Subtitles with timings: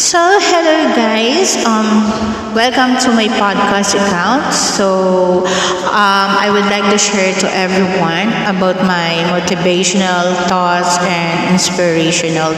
[0.00, 1.60] So, hello guys.
[1.68, 2.08] Um,
[2.56, 4.48] welcome to my podcast account.
[4.54, 5.44] So,
[5.92, 12.56] um, I would like to share to everyone about my motivational thoughts and inspirational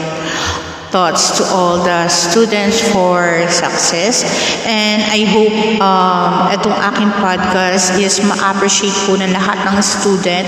[0.93, 4.21] thoughts to all the students for success.
[4.61, 10.45] And I hope um, itong aking podcast is ma-appreciate po ng lahat ng student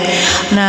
[0.54, 0.66] na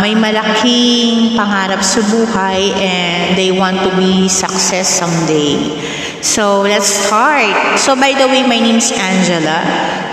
[0.00, 5.76] may malaking pangarap sa buhay and they want to be success someday.
[6.24, 7.76] So, let's start.
[7.76, 9.60] So, by the way, my name is Angela.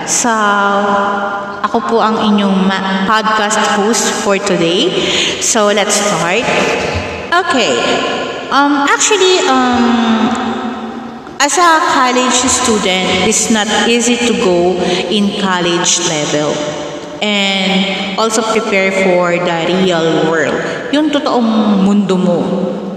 [0.04, 0.32] So,
[1.64, 2.68] ako po ang inyong
[3.08, 4.92] podcast host for today.
[5.40, 6.44] So, let's start.
[7.32, 8.27] Okay.
[8.48, 10.32] Um, actually, um,
[11.36, 14.80] as a college student, it's not easy to go
[15.12, 16.56] in college level
[17.20, 20.56] and also prepare for the real world.
[20.96, 22.40] Yung totoong mundo mo,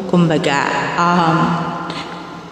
[0.06, 0.70] kumbaga.
[0.94, 1.36] Um,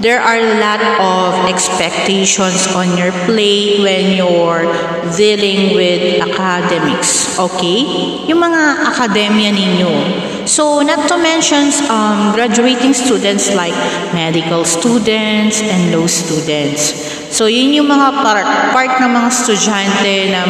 [0.02, 4.66] there are a lot of expectations on your plate when you're
[5.15, 8.26] dealing with academics, okay?
[8.26, 10.27] Yung mga akademya ninyo.
[10.49, 13.77] So, not to mention um, graduating students like
[14.16, 16.96] medical students and law students.
[17.29, 20.43] So, yun yung mga part, part ng mga estudyante na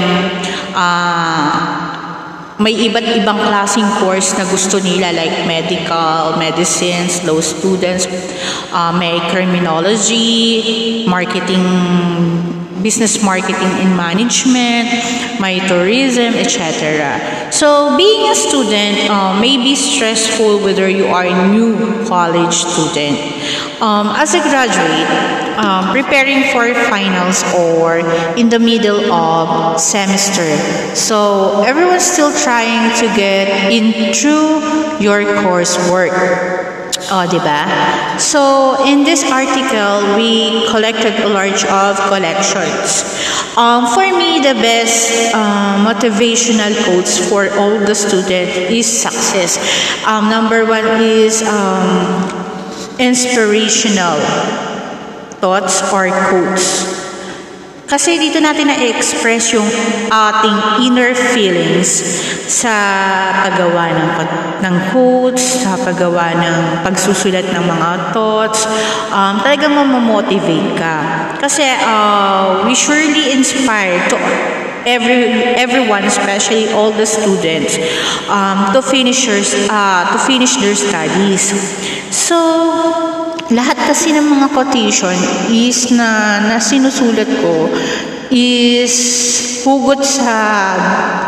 [0.70, 1.50] uh,
[2.62, 8.06] may iba't ibang klaseng course na gusto nila like medical, medicines, law students,
[8.70, 11.66] uh, may criminology, marketing
[12.82, 17.52] business marketing and management, my tourism, etc.
[17.52, 23.18] So, being a student uh, may be stressful whether you are a new college student.
[23.80, 25.08] Um, as a graduate,
[25.58, 27.98] um, preparing for finals or
[28.36, 30.46] in the middle of semester.
[30.94, 34.60] So, everyone's still trying to get into
[35.02, 36.67] your coursework.
[37.08, 38.18] Ba?
[38.18, 43.04] So, in this article, we collected a large of collections.
[43.56, 49.56] Um, for me, the best uh, motivational quotes for all the students is success.
[50.04, 52.28] Um, number one is um,
[52.98, 54.20] inspirational
[55.40, 56.97] thoughts or quotes.
[57.88, 59.64] Kasi dito natin na-express yung
[60.12, 61.88] ating inner feelings
[62.44, 62.72] sa
[63.48, 64.10] paggawa ng,
[64.60, 68.68] ng quotes, sa paggawa ng pagsusulat ng mga thoughts.
[69.08, 70.96] Um, talagang mamomotivate ka.
[71.40, 74.20] Kasi uh, we surely inspire to
[74.84, 77.76] every everyone especially all the students
[78.28, 81.50] um, to finish your, uh, to finish their studies
[82.08, 83.17] so
[83.48, 85.16] lahat kasi ng mga quotation
[85.48, 87.72] is na, na sinusulat ko
[88.28, 88.92] is
[89.64, 90.36] hugot sa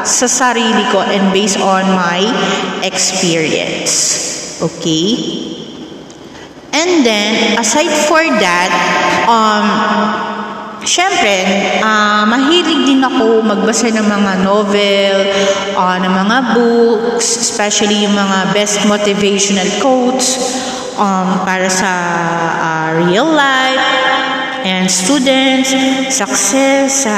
[0.04, 2.20] sa sarili ko and based on my
[2.84, 4.60] experience.
[4.60, 5.16] Okay?
[6.70, 8.70] And then, aside for that,
[9.26, 9.68] um,
[10.80, 11.44] Siyempre,
[11.84, 15.16] uh, mahilig din ako magbasa ng mga novel,
[15.76, 20.40] uh, ng mga books, especially yung mga best motivational quotes
[21.00, 21.92] um, para sa
[22.60, 24.19] uh, real life
[24.64, 25.70] and students,
[26.12, 27.16] success sa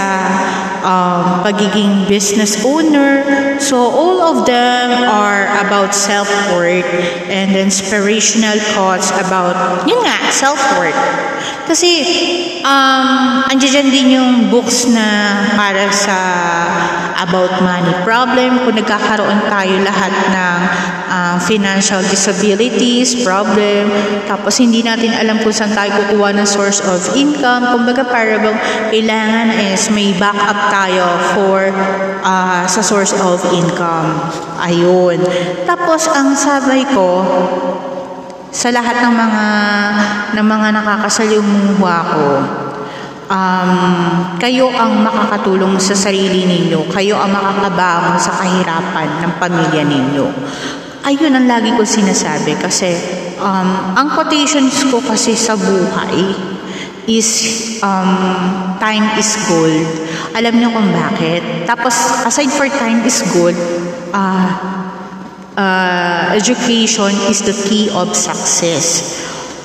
[0.82, 3.22] um, pagiging business owner.
[3.58, 6.86] So all of them are about self-worth
[7.30, 10.98] and inspirational quotes about, yun nga, self-worth.
[11.62, 11.90] Kasi,
[12.66, 15.06] um, andyan din yung books na
[15.54, 16.18] para sa
[17.22, 20.58] about money problem, kung nagkakaroon tayo lahat ng
[21.06, 23.88] uh, financial disabilities, problem,
[24.26, 28.36] tapos hindi natin alam kung saan tayo kukuha ng source of income, kumbaga para
[28.92, 31.72] kailangan is may backup tayo for
[32.26, 34.18] uh, sa source of income.
[34.60, 35.22] Ayun.
[35.64, 37.24] Tapos, ang sabay ko,
[38.52, 39.46] sa lahat ng mga
[40.36, 42.28] ng mga nakakasalimuha ko
[43.32, 43.72] um,
[44.36, 50.26] kayo ang makakatulong sa sarili ninyo kayo ang makakabangon sa kahirapan ng pamilya ninyo
[51.08, 52.92] ayun ang lagi ko sinasabi kasi
[53.40, 56.36] um, ang quotations ko kasi sa buhay
[57.10, 57.28] is
[57.82, 59.86] um, time is gold
[60.36, 61.94] alam niyo kung bakit tapos
[62.26, 63.56] aside for time is gold
[64.14, 64.82] uh,
[65.56, 69.20] uh, education is the key of success.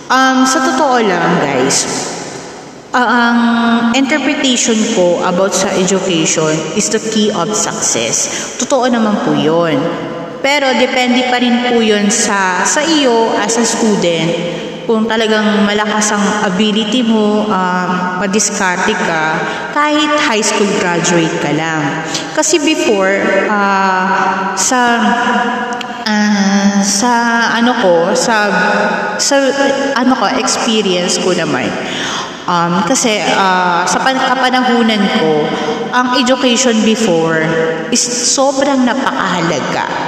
[0.08, 1.84] Um, sa totoo lang, guys,
[2.96, 3.40] uh, ang
[3.96, 8.56] interpretation ko about sa education is the key of success.
[8.60, 9.76] Totoo naman po yun.
[10.40, 14.32] Pero depende pa rin po yun sa, sa iyo as a student
[14.88, 17.90] kung talagang malakas ang ability mo, um,
[18.24, 19.24] madiskarte ka,
[19.76, 22.08] kahit high school graduate ka lang.
[22.32, 23.20] Kasi before,
[23.52, 24.80] uh, sa
[26.08, 27.12] uh, sa
[27.60, 28.48] ano ko, sa,
[29.20, 29.36] sa
[30.00, 31.68] ano ko, experience ko naman,
[32.48, 35.44] Um, kasi uh, sa kapanahunan ko,
[35.92, 37.44] ang education before
[37.92, 40.07] is sobrang napakahalaga.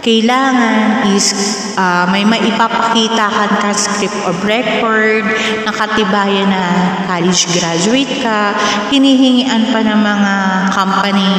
[0.00, 1.28] Kailangan is
[1.76, 5.28] uh, may maipapakita kang transcript of record,
[5.68, 6.64] nakatibayan na
[7.04, 8.56] college graduate ka,
[8.88, 10.34] hinihingian pa ng mga
[10.72, 11.36] company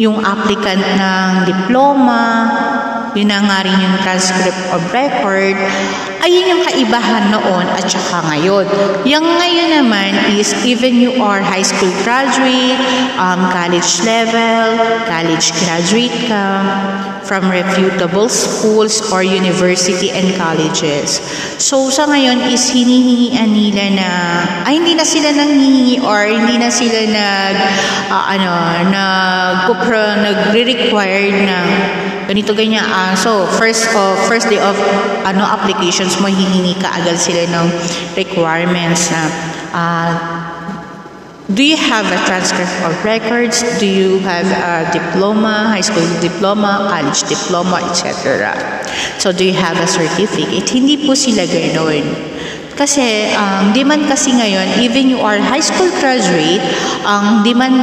[0.00, 2.24] yung applicant ng diploma,
[3.12, 5.56] yun na nga rin yung transcript of record,
[6.22, 8.64] ayun yung kaibahan noon at saka ngayon.
[9.02, 12.78] Yung ngayon naman is even you are high school graduate,
[13.18, 14.78] um, college level,
[15.10, 16.46] college graduate ka,
[17.26, 21.18] from reputable schools or university and colleges.
[21.58, 24.10] So sa ngayon is hinihingian nila na
[24.62, 27.56] ay hindi na sila nanghihingi or hindi na sila nag
[28.14, 28.50] uh, ano
[28.94, 29.70] nag
[30.22, 31.66] nagre-required ng
[32.26, 32.84] ganito ganyan.
[32.86, 34.76] Uh, so first of first day of
[35.26, 37.66] ano applications mo hihingi ka agad sila ng
[38.14, 39.22] requirements na
[39.74, 40.10] uh,
[41.52, 43.60] do you have a transcript of records?
[43.76, 48.56] Do you have a diploma high school diploma college diploma etc
[49.18, 50.68] so do you have a certificate?
[50.68, 52.31] Hindi po sila ganoon
[52.82, 56.58] kasi um, demand kasi ngayon, even you are high school graduate,
[57.06, 57.78] ang demand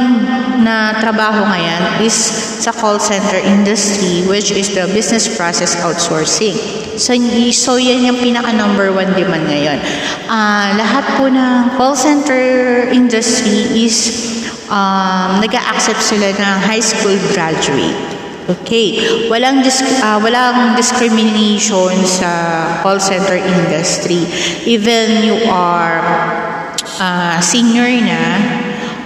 [0.60, 2.12] na trabaho ngayon is
[2.60, 6.52] sa call center industry which is the business process outsourcing.
[7.00, 7.16] So,
[7.56, 9.80] so yan yung pinaka number one demand ngayon.
[10.28, 13.96] Uh, lahat po ng call center industry is
[14.68, 18.09] um, nag-accept sila ng high school graduate.
[18.50, 18.98] Okay.
[19.30, 22.30] Walang dis uh, walang discrimination sa
[22.82, 24.26] call center industry.
[24.66, 26.02] Even you are
[26.98, 28.22] uh, senior na,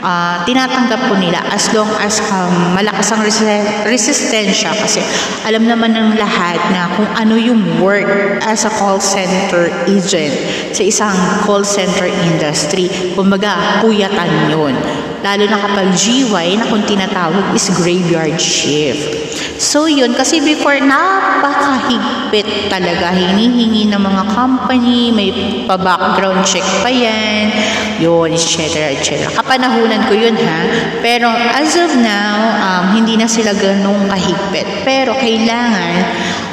[0.00, 5.05] uh, tinatanggap po nila as long as um, malakas ang resi- resistensya kasi
[5.44, 10.32] alam naman ng lahat na kung ano yung work as a call center agent
[10.73, 12.88] sa isang call center industry.
[13.12, 14.76] Kumbaga, puyatan yun.
[15.24, 19.40] Lalo na kapag GY na kung tinatawag is graveyard shift.
[19.56, 23.08] So yun, kasi before napakahigpit talaga.
[23.08, 25.32] Hinihingi ng mga company, may
[25.64, 27.48] pa-background check pa yan,
[27.96, 28.92] yun, etc.
[28.92, 29.32] etc.
[29.32, 30.60] Kapanahunan ko yun ha.
[31.00, 34.84] Pero as of now, um, hindi na sila ganong kahigpit.
[34.84, 36.04] Pero kailangan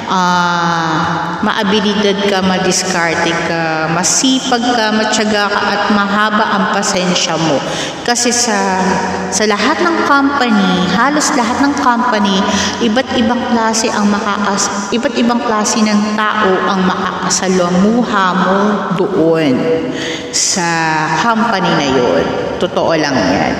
[0.07, 7.57] uh, maabilidad ka, madiskarte ka, masipag ka, matyaga ka at mahaba ang pasensya mo.
[8.05, 8.81] Kasi sa
[9.31, 12.41] sa lahat ng company, halos lahat ng company,
[12.85, 18.59] iba't ibang klase ang makakas iba't ibang klase ng tao ang makakasalamuha mo
[18.99, 19.55] doon
[20.35, 20.67] sa
[21.23, 22.23] company na yon.
[22.59, 23.55] Totoo lang yan.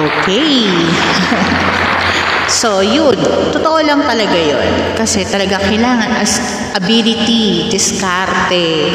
[0.00, 0.64] Okay.
[2.50, 3.14] So, yun.
[3.54, 4.98] Totoo lang talaga yun.
[4.98, 6.42] Kasi talaga kailangan as
[6.74, 8.90] ability, diskarte,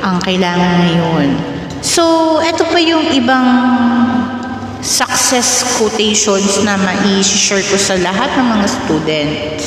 [0.00, 1.28] ang kailangan ngayon.
[1.84, 3.44] So, ito pa yung ibang
[4.80, 9.64] success quotations na ma-share ko sa lahat ng mga students.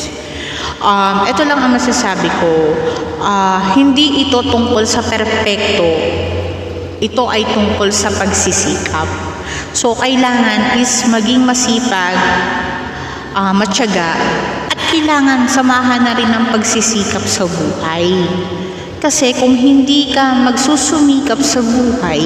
[0.82, 2.74] Um, ito lang ang masasabi ko.
[3.22, 5.90] Uh, hindi ito tungkol sa perpekto.
[6.98, 9.06] Ito ay tungkol sa pagsisikap.
[9.78, 12.18] So, kailangan is maging masipag
[13.38, 14.18] uh, matyaga
[14.74, 18.10] at kailangan samahan na rin ng pagsisikap sa buhay.
[18.98, 22.18] Kasi kung hindi ka magsusumikap sa buhay,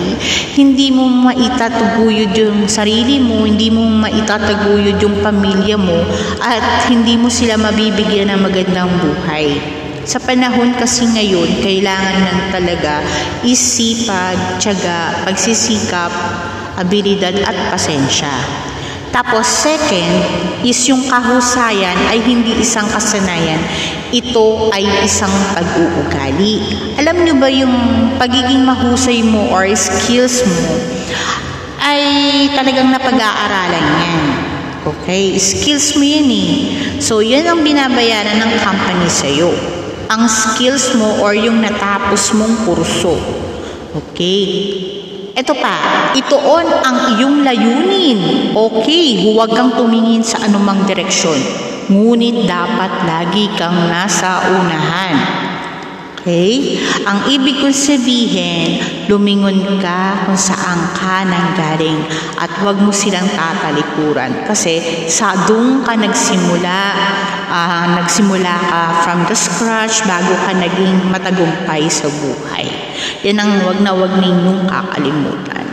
[0.55, 5.99] hindi mo maitataguyod yung sarili mo, hindi mo maitataguyod yung pamilya mo,
[6.39, 9.59] at hindi mo sila mabibigyan ng magandang buhay.
[10.07, 13.03] Sa panahon kasi ngayon, kailangan lang talaga
[13.43, 16.09] isipag, tiyaga, pagsisikap,
[16.79, 18.31] abilidad at pasensya.
[19.11, 20.23] Tapos second
[20.63, 23.59] is yung kahusayan ay hindi isang kasanayan.
[24.11, 26.63] Ito ay isang pag-uugali.
[26.95, 27.75] Alam nyo ba yung
[28.15, 30.79] pagiging mahusay mo or skills mo
[31.83, 32.01] ay
[32.55, 34.23] talagang napag-aaralan yan.
[34.87, 35.35] Okay?
[35.35, 36.49] Skills mo yun eh.
[37.03, 39.51] So, yan ang binabayaran ng company sa'yo.
[40.07, 43.19] Ang skills mo or yung natapos mong kurso.
[43.91, 45.00] Okay?
[45.31, 45.75] Ito pa,
[46.11, 48.51] itoon ang iyong layunin.
[48.51, 51.39] Okay, huwag kang tumingin sa anumang direksyon.
[51.87, 55.50] Ngunit dapat lagi kang nasa unahan.
[56.21, 56.77] Okay?
[57.01, 58.77] Ang ibig kong sabihin,
[59.09, 61.97] lumingon ka kung saan ka nanggaling
[62.37, 64.45] at huwag mo silang tatalikuran.
[64.45, 66.79] Kasi sa doon ka nagsimula,
[67.49, 72.69] uh, nagsimula ka from the scratch bago ka naging matagumpay sa buhay.
[73.25, 75.65] Yan ang wag na wag ninyong kakalimutan.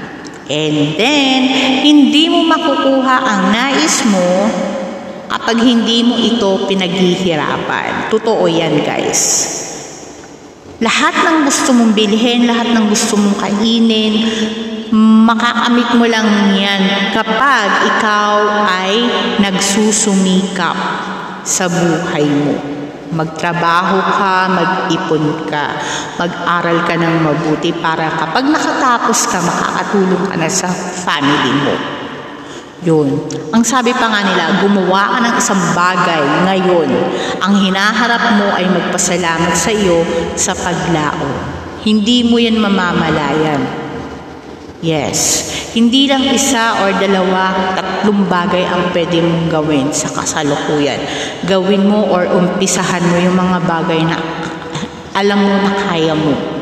[0.48, 1.40] And then,
[1.84, 4.48] hindi mo makukuha ang nais mo
[5.28, 8.08] kapag hindi mo ito pinaghihirapan.
[8.08, 9.67] Totoo yan, guys.
[10.78, 14.30] Lahat ng gusto mong bilhin, lahat ng gusto mong kainin,
[15.26, 18.94] makakamit mo lang yan kapag ikaw ay
[19.42, 20.78] nagsusumikap
[21.42, 22.54] sa buhay mo.
[23.10, 25.82] Magtrabaho ka, mag-ipon ka,
[26.14, 30.70] mag-aral ka ng mabuti para kapag nakatapos ka, makakatulong ka na sa
[31.02, 31.97] family mo.
[32.86, 33.26] Yun.
[33.50, 36.90] Ang sabi pa nga nila, gumawa ka ng isang bagay ngayon.
[37.42, 40.06] Ang hinaharap mo ay magpasalamat sa iyo
[40.38, 41.26] sa paglao.
[41.82, 43.88] Hindi mo yan mamamalayan.
[44.78, 45.50] Yes.
[45.74, 51.02] Hindi lang isa or dalawa, tatlong bagay ang pwede mong gawin sa kasalukuyan.
[51.50, 54.14] Gawin mo or umpisahan mo yung mga bagay na
[55.18, 56.57] alam mo na kaya mo.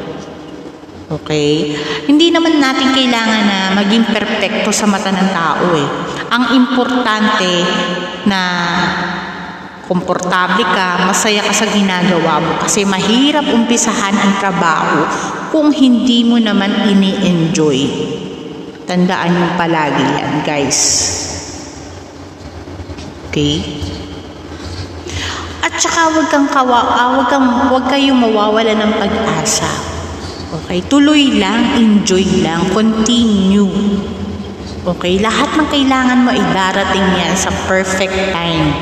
[1.06, 1.78] Okay?
[2.10, 5.88] Hindi naman natin kailangan na maging perpekto sa mata ng tao eh.
[6.34, 7.62] Ang importante
[8.26, 8.42] na
[9.86, 15.06] komportable ka, masaya ka sa ginagawa mo kasi mahirap umpisahan ang trabaho
[15.54, 17.80] kung hindi mo naman ini-enjoy.
[18.82, 20.78] Tandaan mo palagi yan, guys.
[23.30, 23.62] Okay?
[25.62, 29.95] At saka wag kang kawa, ah, wag kang wag kayong mawawala ng pag-asa
[30.56, 30.80] Okay?
[30.88, 33.68] Tuloy lang, enjoy lang, continue.
[34.86, 35.20] Okay?
[35.20, 38.72] Lahat ng kailangan mo ay darating yan sa perfect time.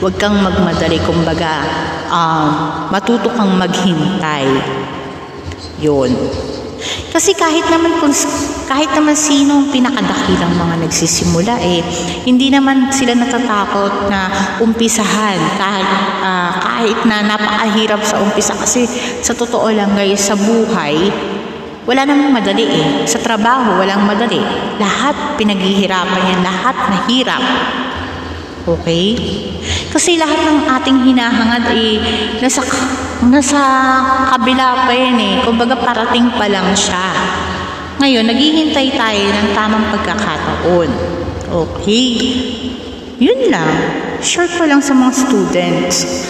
[0.00, 1.60] Huwag kang magmadali, kumbaga,
[2.08, 2.48] um,
[2.88, 4.46] matuto kang maghintay.
[5.82, 6.14] Yun.
[7.10, 8.14] Kasi kahit naman kung
[8.68, 11.80] kahit naman sino ang pinakadakilang mga nagsisimula eh
[12.28, 14.28] hindi naman sila natatakot na
[14.60, 15.88] umpisahan kahit
[16.20, 18.84] uh, kahit na napakahirap sa umpisa kasi
[19.24, 21.08] sa totoo lang guys sa buhay
[21.88, 23.08] wala namang madali eh.
[23.08, 24.44] Sa trabaho, walang madali.
[24.76, 26.40] Lahat pinaghihirapan yan.
[26.44, 27.40] Lahat nahirap.
[28.68, 29.16] Okay?
[29.88, 31.96] Kasi lahat ng ating hinahangad eh,
[32.44, 32.60] nasa,
[33.24, 33.60] nasa
[34.36, 35.34] kabila pa yan eh.
[35.40, 37.08] Kumbaga parating pa lang siya.
[38.08, 40.88] Ngayon, naghihintay tayo ng tamang pagkakataon.
[41.44, 42.08] Okay?
[43.20, 43.68] Yun lang.
[44.24, 46.24] Short ko lang sa mga students.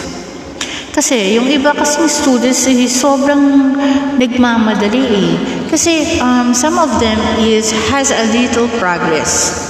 [0.91, 3.79] Kasi yung iba kasing students eh, sobrang
[4.19, 5.31] nagmamadali eh.
[5.71, 7.15] Kasi um, some of them
[7.47, 9.63] is has a little progress.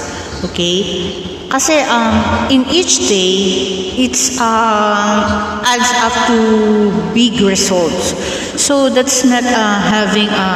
[0.49, 1.13] Okay?
[1.53, 3.37] Kasi um, in each day,
[4.01, 8.17] it's um, adds up to big results.
[8.57, 10.49] So that's not uh, having a,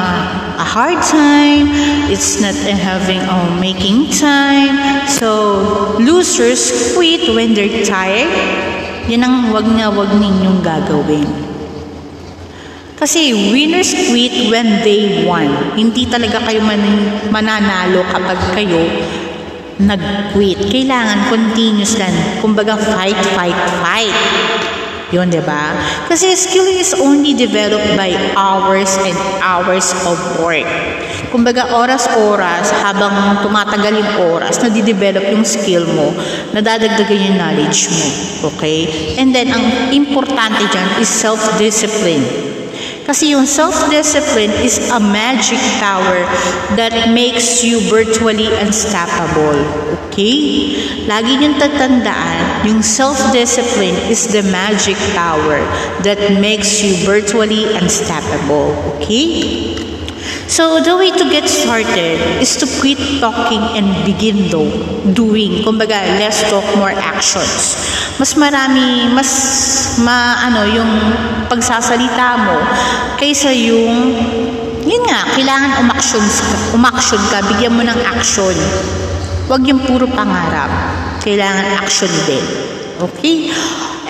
[0.58, 1.70] a hard time.
[2.10, 5.06] It's not having uh, making time.
[5.10, 8.30] So losers quit when they're tired.
[9.10, 11.28] Yan ang wag na wag ninyong gagawin.
[12.96, 15.76] Kasi winners quit when they won.
[15.76, 16.80] Hindi talaga kayo man
[17.34, 18.80] mananalo kapag kayo
[19.82, 20.72] nag-quit.
[20.72, 22.14] Kailangan continuous lang.
[22.40, 24.16] Kumbaga, fight, fight, fight.
[25.14, 25.78] Yun, di ba?
[26.10, 29.14] Kasi skill is only developed by hours and
[29.46, 30.66] hours of work.
[31.30, 36.10] Kumbaga, oras-oras, habang tumatagal yung oras, nadidevelop yung skill mo,
[36.58, 38.08] nadadagdagan yung knowledge mo.
[38.58, 38.90] Okay?
[39.22, 42.53] And then, ang importante dyan is self-discipline.
[43.04, 46.24] Kasi yung self-discipline is a magic tower
[46.80, 49.60] that makes you virtually unstoppable.
[50.08, 50.80] Okay?
[51.04, 55.60] Lagi niyong tatandaan, yung self-discipline is the magic tower
[56.08, 58.72] that makes you virtually unstoppable.
[58.96, 59.73] Okay?
[60.48, 64.68] So, the way to get started is to quit talking and begin do,
[65.12, 65.64] doing.
[65.64, 67.80] Kumbaga, less talk, more actions.
[68.22, 69.32] Mas marami, mas
[70.04, 70.92] ma, ano, yung
[71.50, 72.58] pagsasalita mo
[73.18, 74.16] kaysa yung
[74.84, 76.24] yun nga, kailangan umaksyon
[76.76, 78.56] umaksyon ka, bigyan mo ng action.
[79.48, 80.72] Huwag yung puro pangarap.
[81.24, 82.44] Kailangan action din.
[83.00, 83.52] Okay?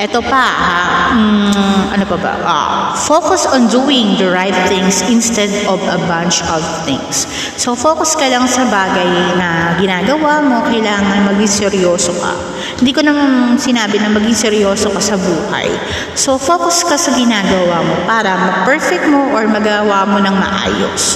[0.04, 1.16] Ito pa, ha?
[1.16, 2.34] Mm, ano pa ba?
[2.44, 7.24] Uh, focus on doing the right things instead of a bunch of things.
[7.56, 10.60] So, focus ka lang sa bagay na ginagawa mo.
[10.68, 12.36] Kailangan maging seryoso ka.
[12.84, 15.72] Hindi ko naman sinabi na maging seryoso ka sa buhay.
[16.20, 21.16] So, focus ka sa ginagawa mo para ma-perfect mo or magawa mo ng maayos.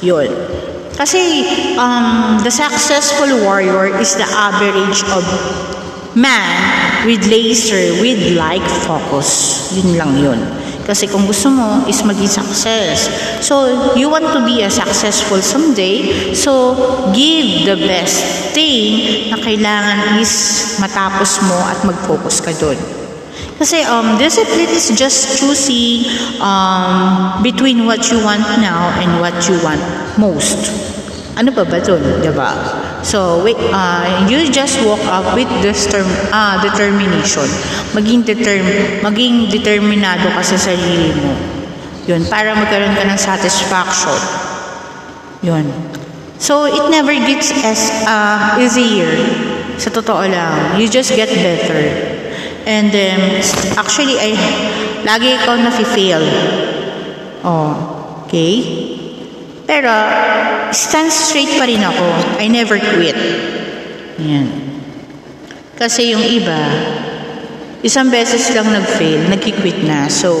[0.00, 0.32] Yun.
[0.96, 1.44] Kasi
[1.76, 5.20] um, the successful warrior is the average of
[6.16, 9.70] man with laser with like focus.
[9.76, 10.40] Yun lang yun.
[10.82, 13.06] Kasi kung gusto mo is maging success.
[13.38, 16.34] So, you want to be a successful someday.
[16.34, 16.74] So,
[17.14, 20.32] give the best thing na kailangan is
[20.82, 22.78] matapos mo at mag-focus ka doon.
[23.62, 26.02] Kasi um, discipline is just choosing
[26.42, 29.78] um, between what you want now and what you want
[30.18, 30.58] most.
[31.32, 32.50] Ano pa ba ito, diba?
[33.02, 37.48] So, wait, uh, you just walk up with this term, ah, determination.
[37.96, 38.66] Maging, determ,
[39.00, 41.32] maging determinado ka sa sarili mo.
[42.06, 44.18] Yun, para magkaroon ka ng satisfaction.
[45.40, 45.66] Yun.
[46.38, 49.10] So, it never gets as uh, easier.
[49.78, 50.78] Sa totoo lang.
[50.78, 51.80] You just get better.
[52.66, 53.42] And then,
[53.74, 54.36] actually, I,
[55.02, 56.22] lagi ikaw na-fail.
[57.42, 57.74] Oh,
[58.26, 58.91] okay?
[59.72, 59.88] Pero,
[60.68, 62.36] stand straight pa rin ako.
[62.36, 63.16] I never quit.
[64.20, 64.52] Yan.
[65.80, 66.60] Kasi yung iba,
[67.80, 70.12] isang beses lang nag-fail, nag-quit na.
[70.12, 70.36] So,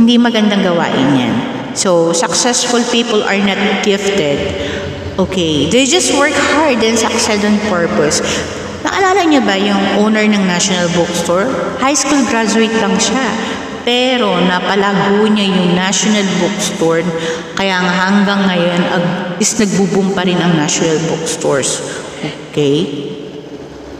[0.00, 1.34] hindi magandang gawain yan.
[1.76, 4.40] So, successful people are not gifted.
[5.20, 5.68] Okay.
[5.68, 8.24] They just work hard and succeed on purpose.
[8.80, 11.52] Naalala niyo ba yung owner ng National Bookstore?
[11.84, 13.28] High school graduate lang siya.
[13.90, 17.02] Pero napalago niya yung National Bookstore
[17.58, 18.86] kaya hanggang ngayon
[19.42, 21.82] is nagbuboom pa rin ang National Bookstores.
[22.54, 23.09] Okay?